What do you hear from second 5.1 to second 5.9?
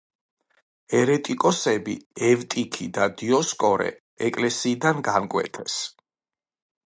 განკვეთეს.